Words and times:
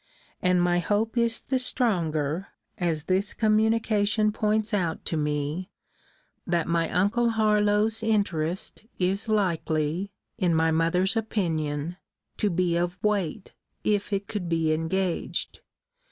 And 0.41 0.63
my 0.63 0.79
hope 0.79 1.15
is 1.15 1.39
the 1.39 1.59
stronger, 1.59 2.47
as 2.79 3.03
this 3.03 3.35
communication 3.35 4.31
points 4.31 4.73
out 4.73 5.05
to 5.05 5.15
me 5.15 5.69
that 6.47 6.67
my 6.67 6.89
uncle 6.89 7.29
Harlowe's 7.29 8.01
interest 8.01 8.87
is 8.97 9.29
likely, 9.29 10.11
in 10.39 10.55
my 10.55 10.71
mother's 10.71 11.15
opinion, 11.15 11.97
to 12.37 12.49
be 12.49 12.75
of 12.75 12.97
weight, 13.03 13.53
if 13.83 14.11
it 14.11 14.27
could 14.27 14.49
be 14.49 14.73
engaged. 14.73 15.59